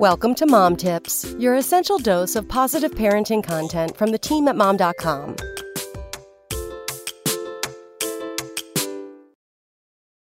[0.00, 4.54] Welcome to Mom Tips, your essential dose of positive parenting content from the team at
[4.54, 5.36] mom.com.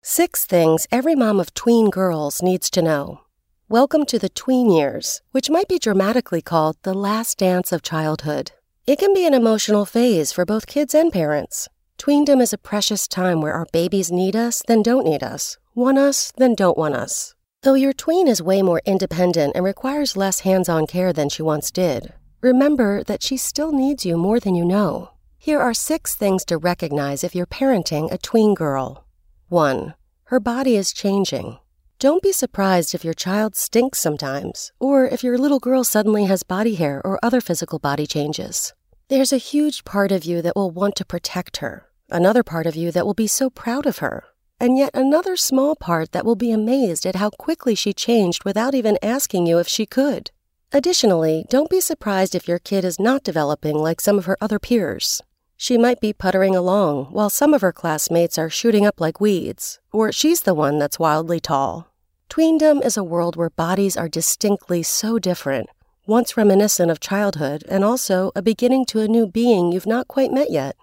[0.03, 3.21] Six things every mom of tween girls needs to know.
[3.67, 8.51] Welcome to the tween years, which might be dramatically called the last dance of childhood.
[8.85, 11.67] It can be an emotional phase for both kids and parents.
[11.97, 15.97] Tweendom is a precious time where our babies need us, then don't need us, want
[15.97, 17.34] us, then don't want us.
[17.65, 21.41] Though your tween is way more independent and requires less hands on care than she
[21.41, 25.09] once did, remember that she still needs you more than you know.
[25.39, 29.07] Here are six things to recognize if you're parenting a tween girl.
[29.47, 29.95] 1.
[30.25, 31.57] Her body is changing.
[31.97, 36.43] Don't be surprised if your child stinks sometimes, or if your little girl suddenly has
[36.43, 38.75] body hair or other physical body changes.
[39.07, 42.75] There's a huge part of you that will want to protect her, another part of
[42.75, 44.23] you that will be so proud of her,
[44.59, 48.73] and yet another small part that will be amazed at how quickly she changed without
[48.73, 50.31] even asking you if she could.
[50.71, 54.59] Additionally, don't be surprised if your kid is not developing like some of her other
[54.59, 55.21] peers.
[55.57, 59.79] She might be puttering along while some of her classmates are shooting up like weeds,
[59.91, 61.93] or she's the one that's wildly tall.
[62.27, 65.69] Tweendom is a world where bodies are distinctly so different,
[66.05, 70.31] once reminiscent of childhood and also a beginning to a new being you've not quite
[70.31, 70.75] met yet.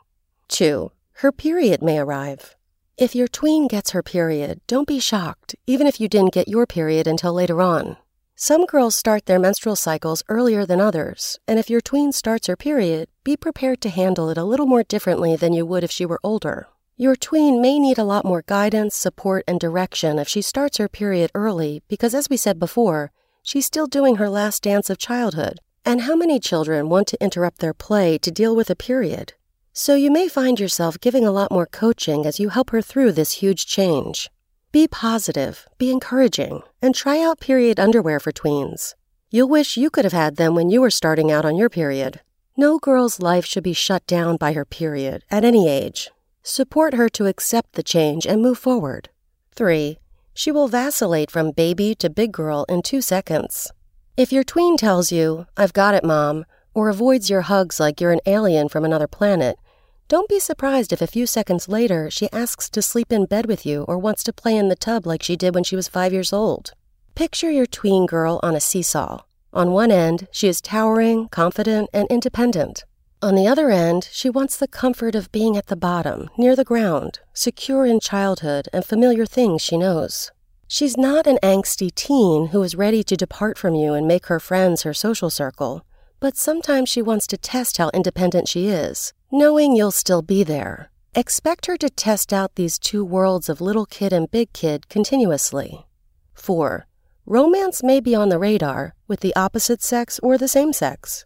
[0.49, 0.91] 2.
[1.15, 2.57] Her period may arrive.
[2.99, 6.67] If your tween gets her period, don't be shocked, even if you didn't get your
[6.67, 7.97] period until later on.
[8.37, 12.57] Some girls start their menstrual cycles earlier than others, and if your tween starts her
[12.57, 16.05] period, be prepared to handle it a little more differently than you would if she
[16.05, 16.69] were older.
[16.99, 20.89] Your tween may need a lot more guidance, support, and direction if she starts her
[20.89, 23.11] period early because, as we said before,
[23.43, 25.61] she's still doing her last dance of childhood.
[25.85, 29.33] And how many children want to interrupt their play to deal with a period?
[29.75, 33.13] So you may find yourself giving a lot more coaching as you help her through
[33.13, 34.29] this huge change.
[34.71, 38.95] Be positive, be encouraging, and try out period underwear for tweens.
[39.31, 42.21] You'll wish you could have had them when you were starting out on your period.
[42.55, 46.11] No girl's life should be shut down by her period at any age.
[46.43, 49.09] Support her to accept the change and move forward.
[49.55, 49.99] 3.
[50.35, 53.73] She will vacillate from baby to big girl in two seconds.
[54.19, 56.45] If your tween tells you, I've got it, mom,
[56.75, 59.57] or avoids your hugs like you're an alien from another planet,
[60.13, 63.65] don't be surprised if a few seconds later she asks to sleep in bed with
[63.65, 66.13] you or wants to play in the tub like she did when she was five
[66.13, 66.75] years old.
[67.15, 69.23] Picture your tween girl on a seesaw.
[69.55, 72.85] On one end, she is towering, confident, and independent.
[73.23, 76.63] On the other end, she wants the comfort of being at the bottom, near the
[76.63, 80.31] ground, secure in childhood and familiar things she knows.
[80.69, 84.39] She's not an angsty teen who is ready to depart from you and make her
[84.39, 85.87] friends her social circle.
[86.21, 90.91] But sometimes she wants to test how independent she is, knowing you'll still be there.
[91.15, 95.87] Expect her to test out these two worlds of little kid and big kid continuously.
[96.35, 96.87] 4.
[97.25, 101.25] Romance may be on the radar with the opposite sex or the same sex.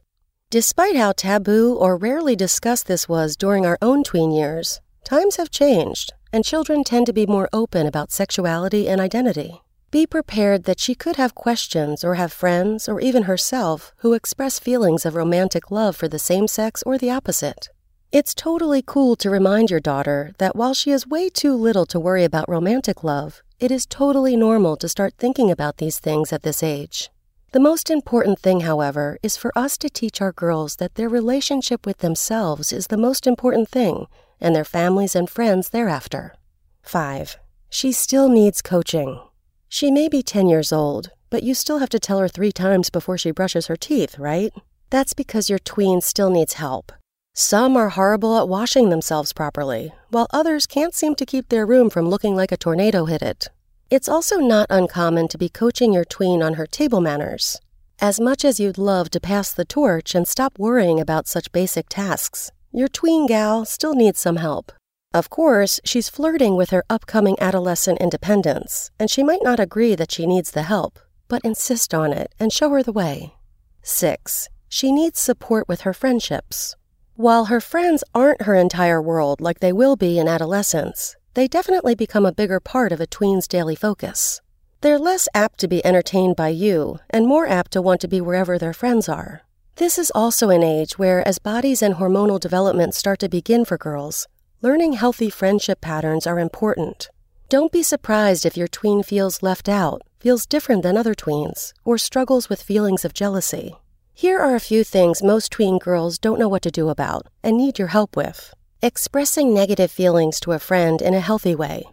[0.50, 5.50] Despite how taboo or rarely discussed this was during our own tween years, times have
[5.50, 9.62] changed, and children tend to be more open about sexuality and identity.
[9.90, 14.60] Be prepared that she could have questions or have friends or even herself who express
[14.60, 17.70] feelings of romantic love for the same sex or the opposite.
[18.12, 21.98] It's totally cool to remind your daughter that while she is way too little to
[21.98, 26.42] worry about romantic love, it is totally normal to start thinking about these things at
[26.42, 27.10] this age.
[27.52, 31.84] The most important thing, however, is for us to teach our girls that their relationship
[31.84, 34.06] with themselves is the most important thing,
[34.40, 36.34] and their families and friends thereafter.
[36.82, 37.38] 5.
[37.68, 39.20] She still needs coaching.
[39.68, 42.88] She may be 10 years old, but you still have to tell her three times
[42.88, 44.52] before she brushes her teeth, right?
[44.90, 46.92] That's because your tween still needs help.
[47.38, 51.90] Some are horrible at washing themselves properly, while others can't seem to keep their room
[51.90, 53.48] from looking like a tornado hit it.
[53.90, 57.60] It's also not uncommon to be coaching your tween on her table manners.
[58.00, 61.90] As much as you'd love to pass the torch and stop worrying about such basic
[61.90, 64.72] tasks, your tween gal still needs some help.
[65.12, 70.10] Of course, she's flirting with her upcoming adolescent independence, and she might not agree that
[70.10, 70.98] she needs the help,
[71.28, 73.34] but insist on it and show her the way.
[73.82, 74.48] 6.
[74.70, 76.76] She needs support with her friendships.
[77.16, 81.94] While her friends aren't her entire world like they will be in adolescence, they definitely
[81.94, 84.40] become a bigger part of a tween's daily focus.
[84.82, 88.20] They're less apt to be entertained by you and more apt to want to be
[88.20, 89.42] wherever their friends are.
[89.76, 93.76] This is also an age where, as bodies and hormonal development start to begin for
[93.76, 94.28] girls,
[94.62, 97.10] Learning healthy friendship patterns are important.
[97.50, 101.98] Don't be surprised if your tween feels left out, feels different than other tweens, or
[101.98, 103.76] struggles with feelings of jealousy.
[104.18, 107.54] Here are a few things most tween girls don't know what to do about and
[107.54, 108.54] need your help with.
[108.80, 111.84] Expressing negative feelings to a friend in a healthy way.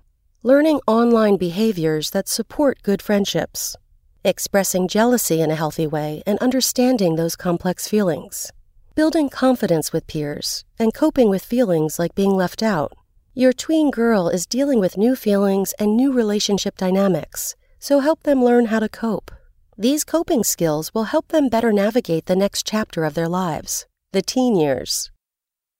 [0.42, 3.76] Learning online behaviors that support good friendships.
[4.24, 8.54] expressing jealousy in a healthy way and understanding those complex feelings,
[8.96, 12.94] building confidence with peers, and coping with feelings like being left out.
[13.34, 18.42] Your tween girl is dealing with new feelings and new relationship dynamics, so help them
[18.44, 19.30] learn how to cope.
[19.78, 24.22] These coping skills will help them better navigate the next chapter of their lives, the
[24.22, 25.10] teen years.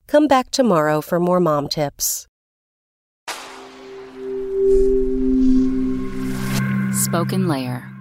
[0.08, 2.26] Come back tomorrow for more mom tips.
[6.90, 7.93] SpokenLayer.